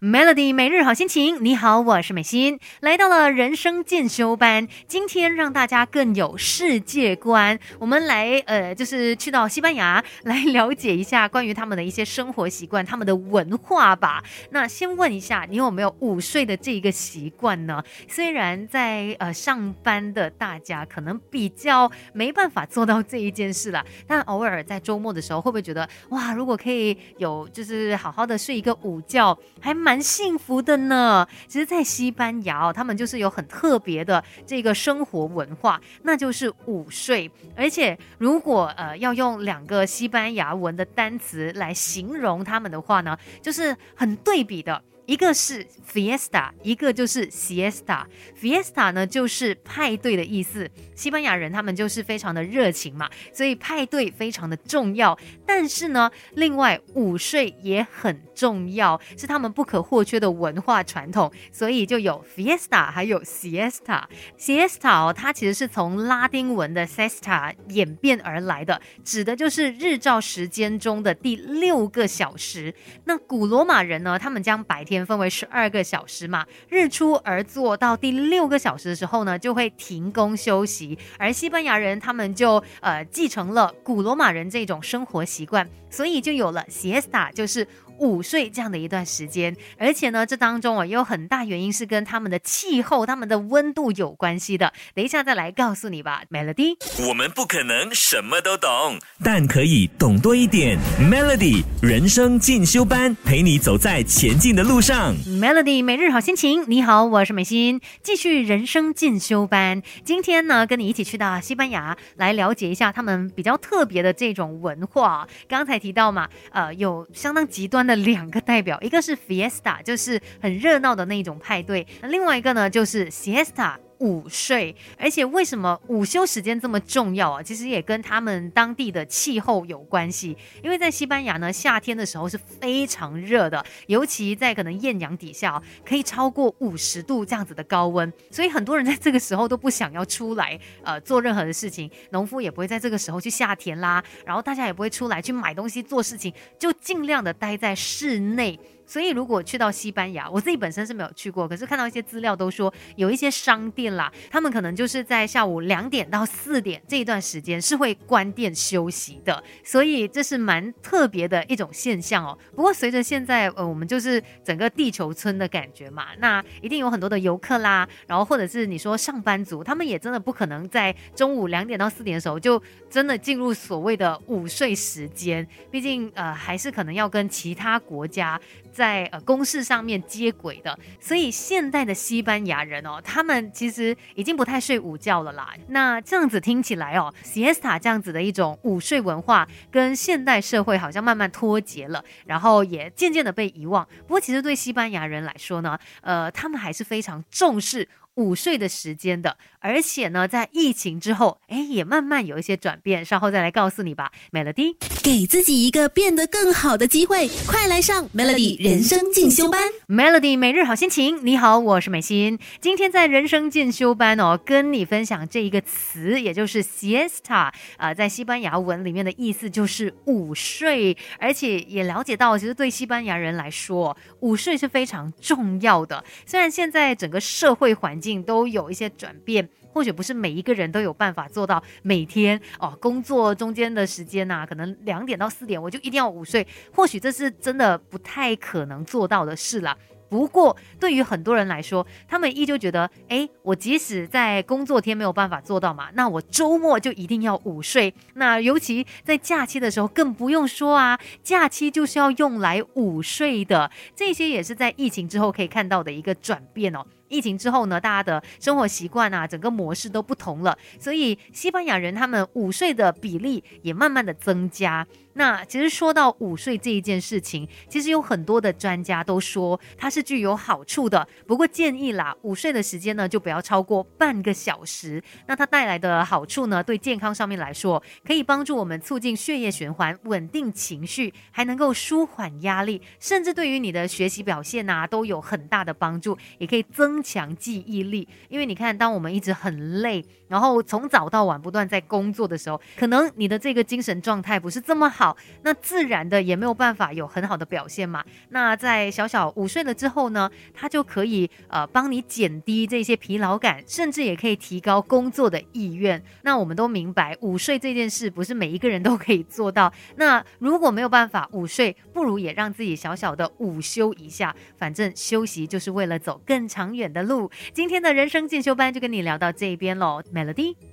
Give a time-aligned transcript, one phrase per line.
[0.00, 7.58] Melody 每日好心情，你好，我是美心，来到了人生进修班，今天让大家更有世界观。
[7.78, 14.24] 我们来呃，就是去到西班牙 来了解一下关于他们的一些生活习惯、他们的文化吧。
[14.52, 17.84] 那先问一下，你有没有午睡的这一个习惯呢？
[18.08, 29.89] 虽然在呃上班的大家可能比较没办法做到这一件事了，但偶尔在周末的时候，会不会觉得哇，如果可以有就是好好的睡一个午觉，还蛮。
[29.90, 31.26] 蛮幸福的呢。
[31.48, 37.28] 其实，在西班牙，他们就是有很特别的这个生活文化，那就是午睡。
[37.56, 44.80] 而且，如果呃要用两个西班牙文的单词来形容他们的话呢，就是很对比的。
[45.10, 48.04] 一个是 fiesta，一个就是 siesta。
[48.40, 50.70] fiesta 呢就是派对的意思。
[50.94, 55.18] 西班牙人他们就是非常的热情嘛，所以派对非常的重要。
[55.44, 61.28] 但是呢，另外午睡也很重要，是他们不可或缺的文化传统。
[61.50, 64.04] 所以就有 fiesta，还有 siesta。
[64.38, 72.72] siesta 哦，它其实是从拉丁文的 sesta 演变而来的，指的就是日照时间中的第六个小时。
[73.06, 80.98] 那古罗马人呢，他们将白天分为十二个小时嘛，日出而作到第六个小时的时候呢，就会停工休息。
[81.18, 87.66] 而西班牙人他们就呃继承了古罗马人这种生活习惯，所以就有了 siesta，就是。
[88.00, 94.72] 午睡这样的一段时间，而且呢，这当中啊也有很大原因是跟他们的气候、他们的温度有关系的。
[94.94, 96.76] 等一下再来告诉你吧，Melody。
[97.06, 100.78] 我们不可能什么都懂，但可以懂多一点。
[100.98, 105.14] Melody 人生进修班，陪你走在前进的路上。
[105.26, 109.82] Melody 每日好心情，你好，我是美心，继续人生进修班。
[110.04, 115.28] 今天呢，跟你一起去到西班牙，来了解一下他们比较特别的这种文化。
[115.46, 117.89] 刚才提到嘛，呃，有相当极端的。
[117.90, 123.74] 的两个代表，一个是 fiesta，就是很热闹的那一种派对；那另外一个呢，就是 siesta。
[124.00, 127.42] 午睡，而且为什么午休时间这么重要啊？
[127.42, 130.36] 其实也跟他们当地的气候有关系。
[130.62, 141.90] 因为在西班牙呢，夏天的时候是非常热的，尤其在可能艳阳底下，可以超过五十度这样子的高温，所以很多人在这个时候都不想要出来，呃，做任何的事情。
[142.10, 148.58] 农夫也不会在这个时候去下田啦，然后大家也不会出来去买东西做事情，就尽量的待在室内。
[148.90, 162.36] 所以，如果去到西班牙，我自己本身是没有去过，可是看到一些资料都说，有一些商店啦，他们可能就是在下午两点到四点这一段时间是会关店休息的，所以这是蛮特别的一种现象哦。
[162.56, 178.40] 不过，随着现在呃，我们就是整个地球村的感觉嘛，那一定有很多的游客啦，然后或者是你说上班族，他们也真的不可能在中午两点到四点的时候就真的进入所谓的午睡时间，毕竟呃，还是可能要跟其他国家。
[178.80, 185.54] 在呃公事上面接轨的，所以现代的西班牙人哦，他们其实已经不太睡午觉了啦。
[185.68, 193.86] 那这样子听起来哦，siesta 这样子的一种午睡文化，跟现代社会好像慢慢脱节了，然后也渐渐的被遗忘。
[194.06, 197.86] 不过其实对西班牙人来说呢，呃，他们还是非常重视。
[198.16, 204.10] 午睡的时间的，而且呢，在疫情之后，哎，也慢慢有一些转变，稍后再来告诉你吧。
[204.32, 209.68] Melody，给自己一个变得更好的机会，快来上 Melody 人生进修班。
[209.86, 212.38] Melody 每日好心情，你好，我是美心。
[212.58, 226.02] 今天在人生进修班哦，跟你分享这一个词，也就是 siesta 啊，在西班牙文里面的意思就是午睡，而且也了解到，其实对西班牙人来说，午睡是非常重要的。
[226.24, 239.76] 虽然现在整个社会环境，都有一些转变，或许不是每一个人都有办法做到每天哦，工作中间的时间呐，可能两点到四点我就一定要午睡，或许这是真的不太可能做到的事了。
[240.08, 247.94] 不过对于很多人来说，他们依旧觉得，哎，我即使在工作天没有办法做到嘛，那我周末就一定要午睡。
[248.14, 253.70] 那尤其在假期的时候，更不用说啊，假期就是要用来午睡的。
[253.94, 256.84] 这些也是在疫情之后可以看到的一个转变哦。
[257.10, 264.86] 疫情之后呢，大家的生活习惯啊，整个模式都不同了，所以西班牙人他们午睡的比例也慢慢的增加。
[265.14, 271.06] 那其实说到午睡这一件事情，其实有很多的专家都说它是具有好处的。
[271.26, 275.02] 不过建议啦，午睡的时间呢就不要超过半个小时。
[275.26, 286.99] 那它带来的好处呢，对健康上面来说，可以帮助我们促进血液循环，稳定情绪，还能够舒缓压力，甚至对于你的学习表现呐都有很大的帮助，也可以增。
[287.02, 288.06] 强记忆力。
[288.28, 298.04] 因为你看，当我们一直很累，然后从早到晚不断在工作的时候，可能你的这个精神状态不是这么好，那自然的也没有办法有很好的表现嘛。
[298.30, 306.02] 那在小小午睡了之后呢，它就可以呃帮你减低这些疲劳感，甚至也可以提高工作的意愿。
[306.22, 309.72] 那我们都明白，午睡这件事不是每一个人都可以做到。
[309.96, 317.30] 那如果没有办法午睡，不如也让自己小小的午休一下，反正休息就是为了走更长远的路。
[317.52, 320.69] 今天的人生进修班就跟你聊到这边喽，Melody。